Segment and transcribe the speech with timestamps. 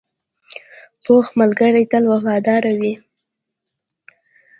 [1.03, 2.93] پوخ ملګری تل وفادار وي